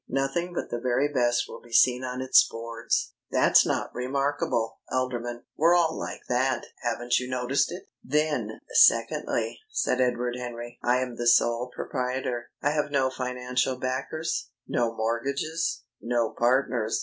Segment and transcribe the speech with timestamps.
[0.09, 5.43] "Nothing but the very best will be seen on its boards." "That's not remarkable, Alderman.
[5.55, 6.65] We're all like that.
[6.81, 12.49] Haven't you noticed it?" "Then, secondly," said Edward Henry, "I am the sole proprietor.
[12.63, 16.99] I have no financial backers, no mortgages, no partners.